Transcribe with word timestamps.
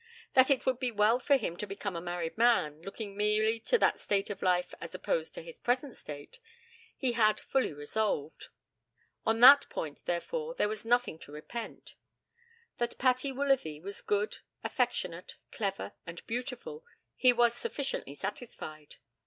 That 0.33 0.49
it 0.49 0.65
would 0.65 0.79
be 0.79 0.89
well 0.89 1.19
for 1.19 1.35
him 1.37 1.55
to 1.57 1.67
become 1.67 1.95
a 1.95 2.01
married 2.01 2.35
man, 2.35 2.81
looking 2.81 3.15
merely 3.15 3.59
to 3.59 3.77
that 3.77 3.99
state 3.99 4.31
of 4.31 4.41
life 4.41 4.73
as 4.81 4.95
opposed 4.95 5.35
to 5.35 5.43
his 5.43 5.59
present 5.59 5.95
state, 5.95 6.39
he 6.97 7.11
had 7.11 7.39
fully 7.39 7.71
resolved. 7.71 8.47
On 9.27 9.39
that 9.41 9.69
point, 9.69 10.01
therefore, 10.07 10.55
there 10.55 10.67
was 10.67 10.83
nothing 10.85 11.19
to 11.19 11.31
repent. 11.31 11.93
That 12.79 12.97
Patty 12.97 13.31
Woolsworthy 13.31 13.79
was 13.79 14.01
good, 14.01 14.39
affectionate, 14.63 15.35
clever, 15.51 15.93
and 16.07 16.25
beautiful, 16.25 16.83
he 17.15 17.31
was 17.31 17.53
sufficiently 17.53 18.15
satisfied. 18.15 18.95